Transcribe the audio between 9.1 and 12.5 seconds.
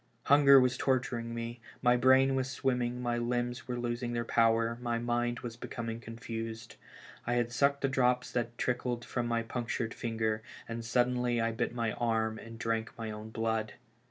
my punctured finger, and suddenly I bit my arm